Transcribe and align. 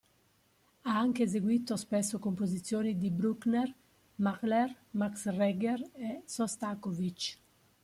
Ha 0.81 0.97
anche 0.97 1.21
eseguito 1.21 1.75
spesso 1.77 2.17
composizioni 2.17 2.97
di 2.97 3.11
Bruckner, 3.11 3.71
Mahler, 4.15 4.75
Max 4.93 5.27
Reger 5.27 5.79
e 5.93 6.23
Šostakovič. 6.25 7.37